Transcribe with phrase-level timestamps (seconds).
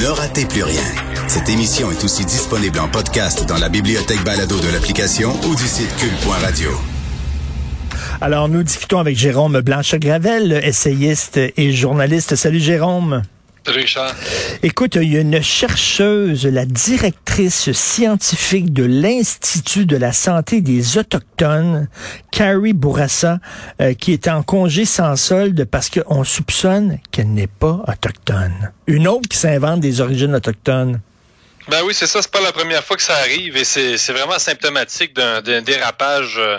[0.00, 0.82] Ne ratez plus rien.
[1.28, 5.64] Cette émission est aussi disponible en podcast dans la bibliothèque balado de l'application ou du
[5.64, 6.70] site cul.radio.
[8.22, 12.34] Alors, nous discutons avec Jérôme Blanchet-Gravel, essayiste et journaliste.
[12.34, 13.22] Salut Jérôme.
[14.62, 20.98] Écoute, il y a une chercheuse, la directrice scientifique de l'Institut de la santé des
[20.98, 21.88] Autochtones,
[22.30, 23.38] Carrie Bourassa,
[23.80, 28.72] euh, qui est en congé sans solde parce qu'on soupçonne qu'elle n'est pas autochtone.
[28.86, 31.00] Une autre qui s'invente des origines autochtones.
[31.68, 34.38] Ben oui, c'est ça, c'est pas la première fois que ça arrive et c'est vraiment
[34.38, 36.58] symptomatique d'un dérapage euh,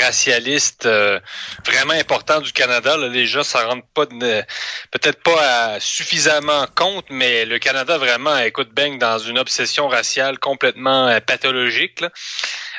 [0.00, 1.20] racialiste euh,
[1.66, 2.96] vraiment important du Canada.
[2.96, 8.36] Là, les gens s'en rendent pas peut-être pas à suffisamment compte, mais le Canada vraiment
[8.38, 12.00] écoute baigne dans une obsession raciale complètement euh, pathologique.
[12.00, 12.10] là.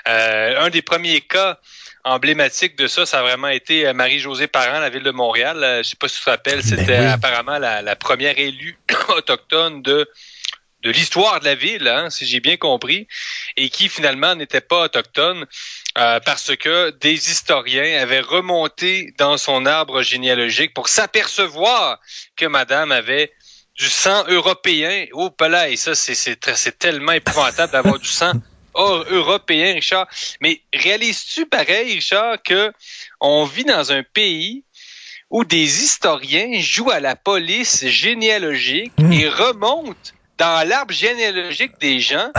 [0.08, 1.60] Euh, un des premiers cas
[2.04, 5.82] emblématiques de ça, ça a vraiment été euh, Marie-Josée Parent, la ville de Montréal.
[5.84, 7.12] Je sais pas si tu te rappelles, c'était Ben oui.
[7.12, 8.78] apparemment la, la première élue
[9.10, 10.10] autochtone de
[10.82, 13.08] de l'histoire de la ville, hein, si j'ai bien compris,
[13.58, 15.46] et qui finalement n'était pas autochtone
[15.98, 22.00] euh, parce que des historiens avaient remonté dans son arbre généalogique pour s'apercevoir
[22.38, 23.32] que Madame avait
[23.76, 25.06] du sang européen.
[25.14, 28.32] Oh, là, et ça, c'est c'est très- c'est tellement épouvantable d'avoir du sang
[28.74, 30.08] hors européen, Richard.
[30.42, 32.72] Mais réalises-tu pareil, Richard, que
[33.20, 34.64] on vit dans un pays
[35.30, 39.12] où des historiens jouent à la police généalogique Mm.
[39.14, 42.32] et remontent dans l'arbre généalogique des gens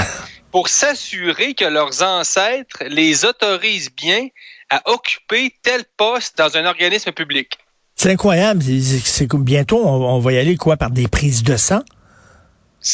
[0.51, 4.27] pour s'assurer que leurs ancêtres les autorisent bien
[4.69, 7.59] à occuper tel poste dans un organisme public.
[7.95, 8.63] C'est incroyable.
[8.63, 11.83] C'est- bientôt, on, on va y aller quoi par des prises de sang?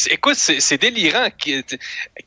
[0.09, 1.29] Écoute, c'est délirant.
[1.37, 1.63] Qu-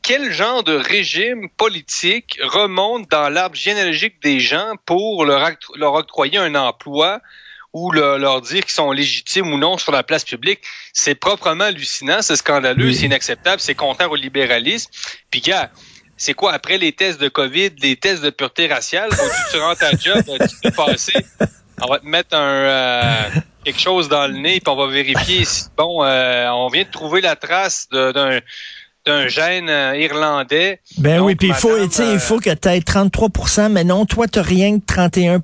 [0.01, 6.55] Quel genre de régime politique remonte dans l'arbre généalogique des gens pour leur octroyer un
[6.55, 7.21] emploi
[7.73, 10.59] ou le- leur dire qu'ils sont légitimes ou non sur la place publique?
[10.93, 12.95] C'est proprement hallucinant, c'est scandaleux, Oui.
[12.95, 14.89] c'est inacceptable, c'est contraire au libéralisme.
[15.29, 15.71] Puis gars,
[16.17, 19.57] c'est quoi, après les tests de COVID, les tests de pureté raciale, faut que tu
[19.59, 21.13] rentres à job, euh, tu peux passer,
[21.81, 22.39] on va te mettre un...
[22.39, 23.23] euh,
[23.65, 26.91] quelque chose dans le nez, puis on va vérifier si bon, euh, on vient de
[26.91, 28.39] trouver la trace d'un
[29.03, 30.79] d'un gène euh, irlandais.
[30.99, 32.79] Ben Donc, oui, puis il faut, madame, tu sais, euh, il faut que tu aies
[32.81, 35.41] 33% mais non, toi, tu rien que 31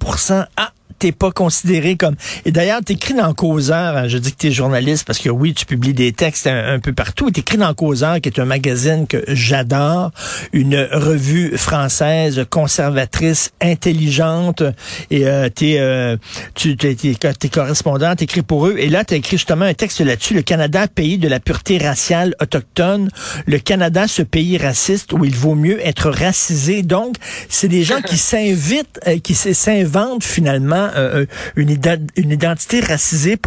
[0.58, 2.16] Ah, t'es pas considéré comme...
[2.46, 5.66] Et d'ailleurs, t'écris dans Causeur, hein, je dis que t'es journaliste parce que oui, tu
[5.66, 7.32] publies des textes un, un peu partout.
[7.32, 10.12] T'écris dans Causeur, qui est un magazine que j'adore,
[10.54, 14.64] une revue française conservatrice, intelligente,
[15.12, 16.18] et euh, t'es, euh,
[16.54, 20.02] tu t'es, t'es, t'es correspondant, t'écris pour eux, et là, t'as écrit justement un texte
[20.02, 23.10] là-dessus, le Canada, pays de la pureté raciale autochtone,
[23.46, 26.84] le Canada, ce pays raciste où il vaut mieux être racisé.
[26.84, 27.16] Donc,
[27.50, 31.26] c'est des gens qui s'invitent, euh, qui s'inventent finalement euh, euh,
[31.56, 33.38] une, identité racisée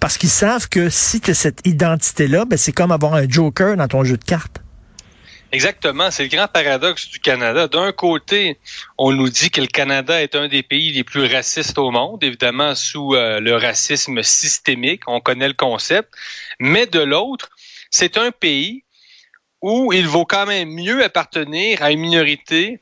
[0.00, 3.76] parce qu'ils savent que si tu as cette identité-là, ben, c'est comme avoir un joker
[3.76, 4.62] dans ton jeu de cartes.
[5.52, 7.68] Exactement, c'est le grand paradoxe du Canada.
[7.68, 8.58] D'un côté,
[8.96, 12.24] on nous dit que le Canada est un des pays les plus racistes au monde,
[12.24, 16.08] évidemment sous euh, le racisme systémique, on connaît le concept,
[16.58, 17.50] mais de l'autre,
[17.90, 18.84] c'est un pays
[19.60, 22.81] où il vaut quand même mieux appartenir à une minorité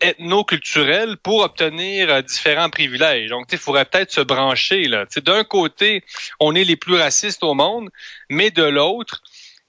[0.00, 3.30] ethno-culturelle pour obtenir euh, différents privilèges.
[3.30, 4.84] Donc, il faudrait peut-être se brancher.
[4.84, 5.04] là.
[5.24, 6.02] D'un côté,
[6.40, 7.90] on est les plus racistes au monde,
[8.30, 9.22] mais de l'autre,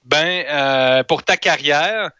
[0.04, 2.10] ben, euh, pour ta carrière,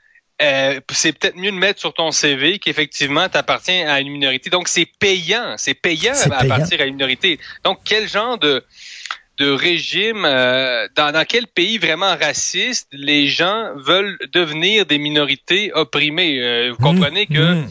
[0.40, 4.50] euh, c'est peut-être mieux de mettre sur ton CV qu'effectivement tu appartiens à une minorité.
[4.50, 6.56] Donc c'est payant, c'est payant C'est à payant.
[6.58, 7.40] partir à une minorité.
[7.64, 8.64] Donc quel genre de
[9.38, 15.72] de régime euh, dans, dans quel pays vraiment raciste les gens veulent devenir des minorités
[15.74, 16.40] opprimées?
[16.42, 17.68] Euh, Vous comprenez que Mmh.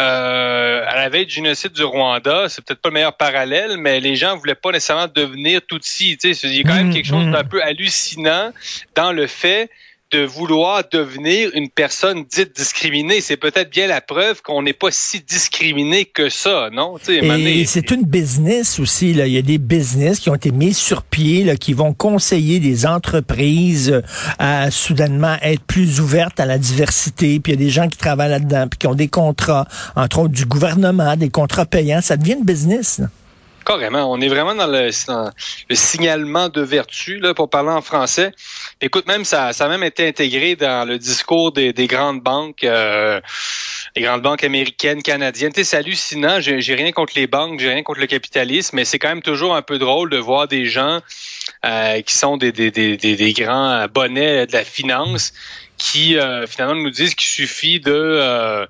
[0.00, 4.00] euh, à la veille du génocide du Rwanda, c'est peut-être pas le meilleur parallèle, mais
[4.00, 6.16] les gens voulaient pas nécessairement devenir Tutsi.
[6.16, 8.52] Tu sais, il y a quand même Mmh, quelque chose d'un peu hallucinant
[8.96, 9.70] dans le fait
[10.14, 13.20] de vouloir devenir une personne dite discriminée.
[13.20, 16.94] C'est peut-être bien la preuve qu'on n'est pas si discriminé que ça, non?
[17.02, 19.10] C'est une business aussi.
[19.10, 22.86] Il y a des business qui ont été mis sur pied, qui vont conseiller des
[22.86, 24.02] entreprises
[24.38, 27.40] à soudainement être plus ouvertes à la diversité.
[27.40, 29.66] Puis il y a des gens qui travaillent là-dedans, puis qui ont des contrats,
[29.96, 32.00] entre autres du gouvernement, des contrats payants.
[32.02, 33.00] Ça devient une business.
[33.64, 34.90] Carrément, on est vraiment dans le,
[35.70, 38.32] signalement de vertu, là, pour parler en français.
[38.80, 42.64] Écoute, même ça, ça a même été intégré dans le discours des, des grandes banques,
[42.64, 43.20] euh,
[43.96, 45.52] les grandes banques américaines, canadiennes.
[45.54, 46.40] C'est hallucinant.
[46.40, 49.54] J'ai rien contre les banques, j'ai rien contre le capitalisme, mais c'est quand même toujours
[49.56, 51.00] un peu drôle de voir des gens
[51.64, 55.32] euh, qui sont des, des, des, des, des grands bonnets de la finance
[55.92, 58.64] qui euh, finalement nous disent qu'il suffit de euh,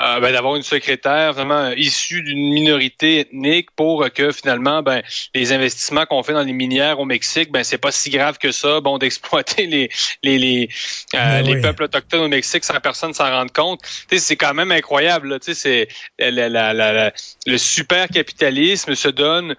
[0.00, 5.02] euh, ben, d'avoir une secrétaire vraiment issue d'une minorité ethnique pour que finalement ben
[5.34, 8.52] les investissements qu'on fait dans les minières au Mexique ben c'est pas si grave que
[8.52, 9.88] ça bon d'exploiter les
[10.22, 10.68] les les,
[11.14, 14.36] euh, Ben les peuples autochtones au Mexique sans personne s'en rendre compte tu sais c'est
[14.36, 15.38] quand même incroyable là.
[15.40, 17.12] tu sais c'est la- la- la- la-
[17.46, 19.56] le super capitalisme se donne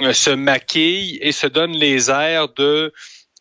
[0.00, 2.92] euh, se maquille et se donne les airs de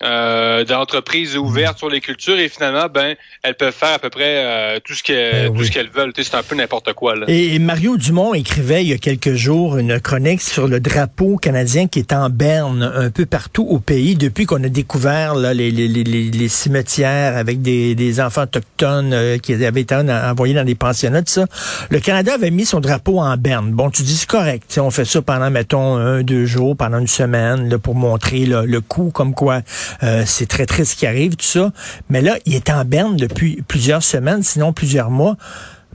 [0.03, 4.23] euh, d'entreprises ouvertes sur les cultures et finalement ben elles peuvent faire à peu près
[4.45, 6.93] euh, tout ce qu'elles Ben tout ce qu'elles veulent Tu sais, c'est un peu n'importe
[6.93, 10.67] quoi là Et et Mario Dumont écrivait il y a quelques jours une chronique sur
[10.67, 14.69] le drapeau canadien qui est en berne un peu partout au pays depuis qu'on a
[14.69, 19.81] découvert là, les, les, les, les- cimetières avec des, des enfants autochtones euh, qui avaient
[19.81, 21.45] été en- envoyés dans des pensionnats, tout ça.
[21.89, 23.71] Le Canada avait mis son drapeau en berne.
[23.71, 24.65] Bon, tu dis c'est correct.
[24.67, 27.95] tu sais, On fait ça pendant, mettons, un, deux jours, pendant une semaine, là, pour
[27.95, 29.61] montrer là, le coup, comme quoi
[30.03, 31.71] euh, c'est très triste ce qui arrive, tout ça.
[32.09, 35.35] Mais là, il est en berne depuis plusieurs semaines, sinon plusieurs mois.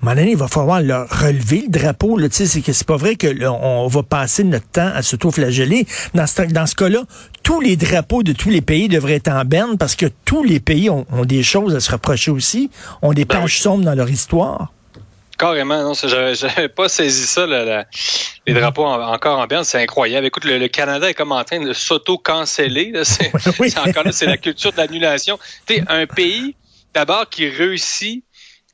[0.04, 2.18] À un moment donné, il va falloir le relever, le drapeau.
[2.18, 4.90] Là, Tu sais, c'est que c'est pas vrai que là, on va passer notre temps
[4.92, 5.86] à s'auto-flageller.
[6.14, 7.04] Dans ce, dans ce cas-là,
[7.44, 10.58] tous les drapeaux de tous les pays devraient être en berne parce que tous les
[10.58, 12.68] pays ont, ont des choses à se reprocher aussi,
[13.00, 13.62] ont des Ben pages oui.
[13.62, 14.72] sombres dans leur histoire.
[15.42, 17.84] Carrément, non, j'avais, j'avais pas saisi ça, le- le-
[18.46, 20.26] les drapeaux en- encore en berne, c'est incroyable.
[20.26, 22.92] Écoute, le, le Canada est comme en train de s'auto-canceller.
[22.92, 23.04] là.
[23.04, 23.72] C'est, Oui.
[23.84, 25.38] encore là, c'est la culture de l'annulation.
[25.66, 26.54] Tu un pays,
[26.94, 28.22] d'abord, qui réussit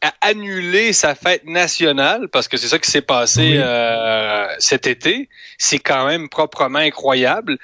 [0.01, 3.57] à annuler sa fête nationale, parce que c'est ça qui s'est passé Oui.
[3.59, 5.29] euh, cet été,
[5.59, 7.59] c'est quand même proprement incroyable.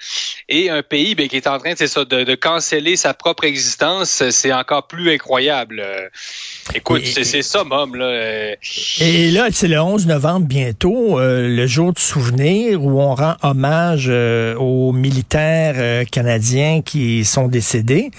[0.48, 3.44] Et un pays ben, qui est en train c'est ça, de, de canceller sa propre
[3.44, 5.80] existence, c'est encore plus incroyable.
[5.84, 6.08] Euh,
[6.74, 7.94] écoute, c'est, ça, Mom.
[7.94, 8.04] Là.
[8.06, 8.54] Euh,
[9.00, 13.36] Et là, c'est le 11 novembre bientôt, euh, le jour de souvenir où on rend
[13.42, 18.10] hommage euh, aux militaires euh, canadiens qui sont décédés.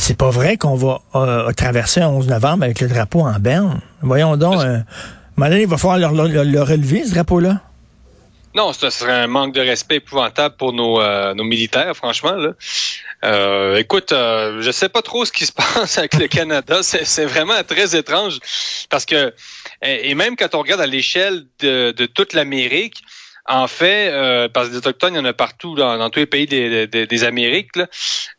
[0.00, 3.80] C'est pas vrai qu'on va euh, traverser un 11 novembre avec le drapeau en berne.
[4.00, 4.58] Voyons donc.
[4.60, 4.78] Euh,
[5.36, 7.60] donné, il va falloir le, le- le relever, ce drapeau-là.
[8.54, 12.32] Non, ce serait un manque de respect épouvantable pour nos, euh, nos militaires, franchement.
[12.32, 12.52] Là.
[13.24, 16.78] Euh, écoute, euh, je sais pas trop ce qui se passe avec le Canada.
[16.82, 18.38] C'est vraiment très étrange
[18.88, 19.34] parce que
[19.82, 23.02] et et même quand on regarde à l'échelle de, de toute l'Amérique,
[23.48, 26.20] en fait, euh, parce que des autochtones, il y en a partout dans, dans tous
[26.20, 27.74] les pays des, des, des Amériques.
[27.76, 27.86] Là.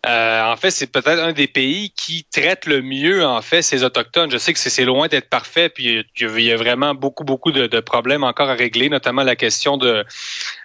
[0.08, 3.84] Euh, en fait, c'est peut-être un des pays qui traite le mieux en fait ces
[3.84, 4.32] autochtones.
[4.32, 7.68] Je sais que c'est- loin d'être parfait, puis il y a- vraiment beaucoup beaucoup de,
[7.68, 10.04] de problèmes encore à régler, notamment la question de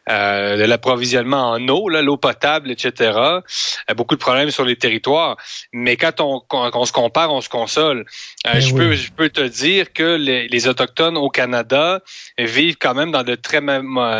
[0.08, 2.92] euh, de l'approvisionnement en eau, l'eau potable, etc.
[3.18, 5.36] Euh, beaucoup de problèmes sur les territoires.
[5.72, 8.06] Mais quand on, quand on se compare, on se console.
[8.46, 8.78] Euh, Ben je, oui.
[8.78, 12.02] peux, je peux te dire que les, les Autochtones au Canada
[12.38, 13.60] vivent quand même dans de très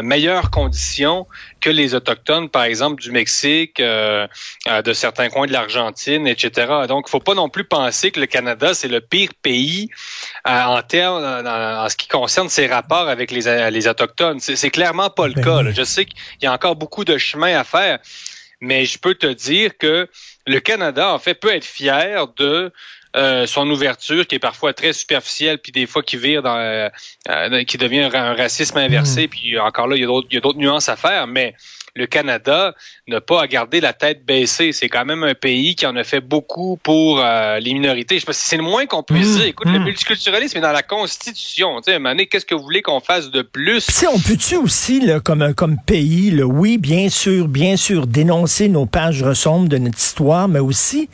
[0.07, 1.27] meilleures conditions
[1.61, 4.27] que les Autochtones, par exemple, du Mexique, euh,
[4.69, 6.51] euh, de certains coins de l'Argentine, etc.
[6.89, 9.89] Donc, il faut pas non plus penser que le Canada, c'est le pire pays
[10.47, 14.41] euh, en termes, en, en ce qui concerne ses rapports avec les, euh, les Autochtones.
[14.41, 15.63] C'est clairement pas le Ben cas.
[15.63, 15.71] là.
[15.73, 17.99] Je sais qu'il y a encore beaucoup de chemin à faire,
[18.61, 20.09] mais je peux te dire que
[20.47, 22.73] le Canada, en fait, peut être fier de
[23.17, 26.89] euh, son ouverture, qui est parfois très superficielle, puis des fois qui vire dans, euh,
[27.31, 30.29] euh, qui devient un, ra- un racisme inversé, puis encore là, il y a d'autres-
[30.31, 31.55] il y a d'autres nuances à faire, mais
[31.95, 32.75] le Canada
[33.09, 34.73] n'a pas à garder la tête baissée.
[34.73, 38.17] C'est quand même un pays qui en a fait beaucoup pour euh, les minorités.
[38.17, 39.45] Je sais pas si c'est le moins qu'on puisse Mmh, dire.
[39.47, 39.85] Écoute, le mmh.
[39.85, 41.81] multiculturalisme est dans la Constitution.
[41.81, 43.81] Tu sais, qu'est-ce que vous voulez qu'on fasse de plus?
[43.81, 48.69] Sais, on peut-tu aussi, là, comme, comme pays, là, oui, bien sûr, bien sûr, dénoncer
[48.69, 51.09] nos pages ressombres de notre histoire, mais aussi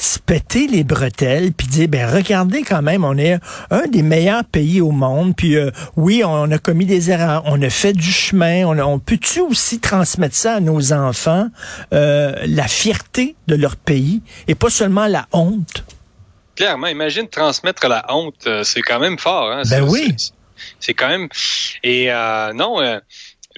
[0.00, 3.38] se péter les bretelles, puis dire, ben regardez quand même, on est
[3.70, 7.60] un des meilleurs pays au monde, puis euh, oui, on a commis des erreurs, on
[7.62, 11.48] a fait du chemin, on, peut-tu aussi transmettre ça à nos enfants,
[11.92, 15.84] euh, la fierté de leur pays, et pas seulement la honte?
[16.54, 18.46] Clairement, imagine transmettre la honte.
[18.46, 19.50] euh, C'est quand même fort.
[19.50, 19.62] Hein?
[19.68, 20.14] Ben C'est- oui.
[20.16, 20.32] c'est-
[20.80, 21.28] C'est quand même
[21.84, 22.80] et euh, non.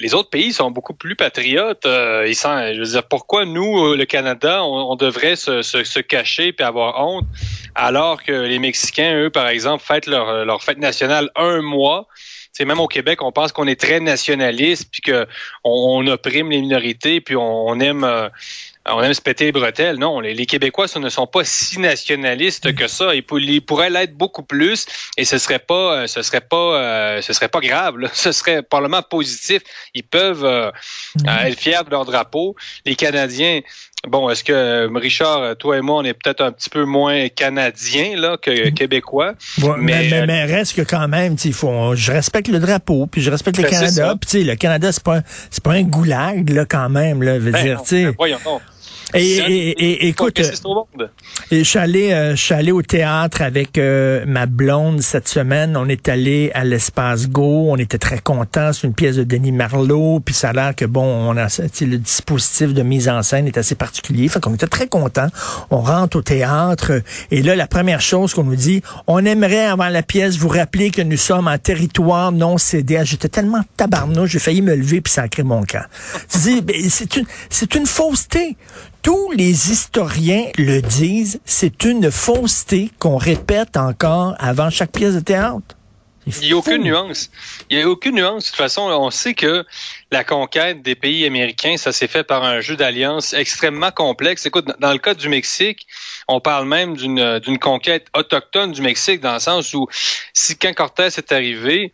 [0.00, 1.86] Euh, les autres pays sont beaucoup plus patriotes.
[1.86, 6.00] Euh, ils sont, je veux dire, pourquoi nous, le Canada, on, devrait se, se, se,
[6.00, 7.26] cacher puis avoir honte,
[7.74, 12.06] alors que les Mexicains, eux, par exemple, fêtent leur, leur fête nationale un mois?
[12.52, 15.26] C'est même au Québec, on pense qu'on est très nationaliste, puis que
[15.62, 18.28] on, opprime les minorités, puis on, aime euh,
[18.86, 19.96] on aime se péter les bretelles.
[19.96, 23.14] Non, les, Québécois ce ne sont pas si nationalistes que ça.
[23.14, 23.22] Ils,
[23.62, 27.48] pourraient l'être beaucoup plus, et ce serait pas, euh, ce serait pas, euh, ce serait
[27.48, 27.96] pas grave.
[28.12, 29.62] Ce serait probablement positif.
[29.94, 31.46] Ils peuvent mm-hmm.
[31.46, 32.54] être fiers de leur drapeau.
[32.84, 33.60] Les Canadiens
[34.08, 37.28] Bon, est-ce que euh, Richard, toi et moi, on est peut-être un petit peu moins
[37.28, 38.72] canadiens là que mm-hmm.
[38.72, 39.34] québécois.
[39.78, 43.30] mais, mais, mais, reste que quand même, il faut, je respecte le drapeau, puis je
[43.30, 44.14] respecte le ben, Canada.
[44.18, 47.62] Puis le Canada, c'est pas, c'est pas un goulag là quand même là, veut ben
[47.62, 48.38] dire, tu ben, voyons
[49.14, 51.06] et, et, et, écoute, euh,
[51.50, 55.76] je suis allé, euh, je suis allé au théâtre avec euh, ma blonde cette semaine.
[55.76, 57.66] On est allé à l'espace Go.
[57.70, 58.72] On était très contents.
[58.72, 60.20] C'est une pièce de Denis Marlowe.
[60.20, 61.46] Puis ça a l'air que bon, on a
[61.80, 64.28] le dispositif de mise en scène est assez particulier.
[64.28, 65.28] Fait qu'on était très contents.
[65.70, 69.88] On rentre au théâtre et là, la première chose qu'on nous dit, on aimerait avant
[69.88, 72.96] la pièce vous rappeler que nous sommes en territoire non cédé.
[72.96, 75.84] Ah, j'étais tellement tabarnouche, j'ai failli me lever puis sacrer mon camp.
[76.28, 78.56] Tu dis, c'est une, c'est une fausseté
[79.02, 85.20] tous les historiens le disent, c'est une fausseté qu'on répète encore avant chaque pièce de
[85.20, 85.76] théâtre.
[86.26, 87.30] Il n'y a aucune nuance.
[87.70, 88.44] Il n'y a aucune nuance.
[88.44, 89.64] De toute façon, on sait que
[90.12, 94.44] la conquête des pays américains, ça s'est fait par un jeu d'alliance extrêmement complexe.
[94.46, 95.86] Écoute, dans le cas du Mexique,
[96.28, 99.88] on parle même d'une conquête autochtone du Mexique, dans le sens où
[100.34, 101.92] si quand Cortés est arrivé,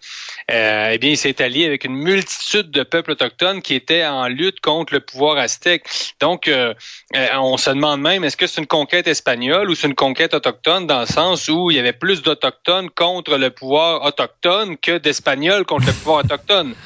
[0.51, 4.29] euh, eh bien, il s'est allié avec une multitude de peuples autochtones qui étaient en
[4.29, 5.85] lutte contre le pouvoir aztèque.
[6.21, 6.73] Donc, euh,
[7.17, 10.35] euh, on se demande même, est-ce que c'est une conquête espagnole ou c'est une conquête
[10.35, 14.99] autochtone dans le sens où il y avait plus d'autochtones contre le pouvoir autochtone que
[14.99, 16.77] d'Espagnols contre le pouvoir autochtone?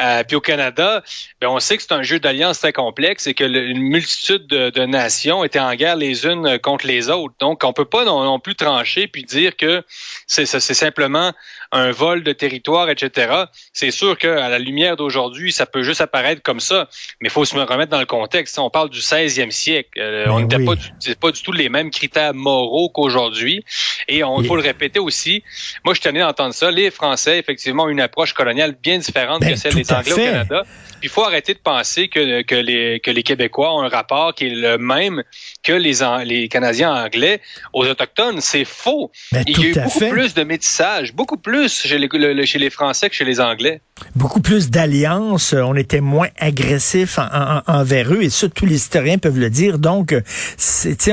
[0.00, 1.02] Euh, puis au Canada,
[1.40, 4.86] ben on sait que c'est un jeu d'alliance très complexe et que une multitude de,
[4.86, 7.34] nations étaient en guerre les unes contre les autres.
[7.40, 9.82] Donc, on peut pas non, plus trancher puis dire que
[10.26, 11.32] c'est simplement
[11.72, 13.44] un vol de territoire, etc.
[13.72, 16.88] C'est sûr qu'à la lumière d'aujourd'hui, ça peut juste apparaître comme ça,
[17.20, 18.58] mais il faut se remettre dans le contexte.
[18.58, 19.90] On parle du 16e siècle.
[19.98, 23.64] Euh, on n'était pas, du, pas du tout les mêmes critères moraux qu'aujourd'hui.
[24.08, 25.42] Et on faut le répéter aussi.
[25.84, 26.70] Moi, je tenais à entendre ça.
[26.70, 30.16] Les Français, effectivement, ont une approche coloniale bien différente que ben, celle des Anglais au
[30.16, 30.62] Canada
[31.02, 34.46] il faut arrêter de penser que, que, les, que les Québécois ont un rapport qui
[34.46, 35.22] est le même
[35.62, 37.40] que les, les Canadiens anglais
[37.72, 38.40] aux Autochtones.
[38.40, 39.10] C'est faux.
[39.32, 42.70] Ben, il y a eu beaucoup plus de métissage, beaucoup plus chez les, chez les
[42.70, 43.80] Français que chez les Anglais.
[44.14, 45.54] Beaucoup plus d'alliances.
[45.54, 47.18] On était moins agressif
[47.66, 49.78] envers eux et ça, tous les historiens peuvent le dire.
[49.78, 50.14] Donc,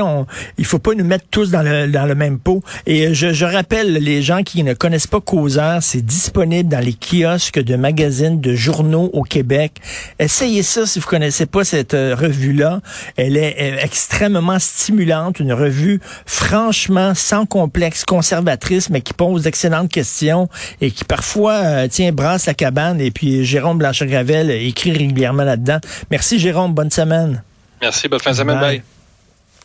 [0.00, 0.26] on,
[0.58, 2.62] il faut pas nous mettre tous dans le, dans le même pot.
[2.86, 6.94] Et je, je rappelle, les gens qui ne connaissent pas Causeur, c'est disponible dans les
[6.94, 9.73] kiosques de magazines, de journaux au Québec.
[10.18, 12.80] Essayez ça si vous connaissez pas cette euh, revue-là.
[13.16, 20.48] Elle est extrêmement stimulante, une revue franchement sans complexe, conservatrice, mais qui pose d'excellentes questions
[20.80, 23.00] et qui parfois, euh, tient, brasse la cabane.
[23.00, 25.78] Et puis Jérôme Blanchard-Gravel écrit régulièrement là-dedans.
[26.10, 27.42] Merci Jérôme, bonne semaine.
[27.80, 28.82] Merci, bonne fin de semaine, bye.